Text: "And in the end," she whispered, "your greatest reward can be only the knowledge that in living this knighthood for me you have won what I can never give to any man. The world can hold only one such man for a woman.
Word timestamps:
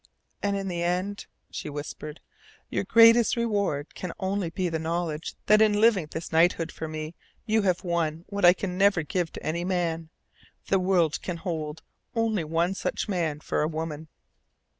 "And 0.41 0.57
in 0.57 0.67
the 0.67 0.81
end," 0.81 1.27
she 1.51 1.69
whispered, 1.69 2.21
"your 2.71 2.83
greatest 2.83 3.35
reward 3.35 3.93
can 3.93 4.09
be 4.09 4.13
only 4.19 4.49
the 4.49 4.79
knowledge 4.79 5.35
that 5.45 5.61
in 5.61 5.79
living 5.79 6.07
this 6.09 6.31
knighthood 6.31 6.71
for 6.71 6.87
me 6.87 7.13
you 7.45 7.61
have 7.61 7.83
won 7.83 8.25
what 8.25 8.43
I 8.43 8.53
can 8.53 8.79
never 8.79 9.03
give 9.03 9.31
to 9.33 9.43
any 9.45 9.63
man. 9.63 10.09
The 10.69 10.79
world 10.79 11.21
can 11.21 11.37
hold 11.37 11.83
only 12.15 12.43
one 12.43 12.73
such 12.73 13.07
man 13.07 13.41
for 13.41 13.61
a 13.61 13.67
woman. 13.67 14.07